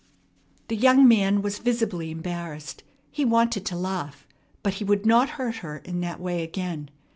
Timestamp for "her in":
5.57-6.01